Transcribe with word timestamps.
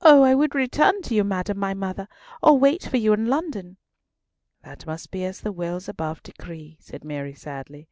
"Oh! 0.00 0.22
I 0.22 0.32
would 0.32 0.54
return 0.54 1.02
to 1.02 1.12
you, 1.16 1.24
madam 1.24 1.58
my 1.58 1.74
mother, 1.74 2.06
or 2.40 2.56
wait 2.56 2.84
for 2.84 2.98
you 2.98 3.12
in 3.12 3.26
London." 3.26 3.78
"That 4.62 4.86
must 4.86 5.10
be 5.10 5.24
as 5.24 5.40
the 5.40 5.50
wills 5.50 5.88
above 5.88 6.22
decree," 6.22 6.76
said 6.78 7.02
Mary 7.04 7.34
sadly. 7.34 7.88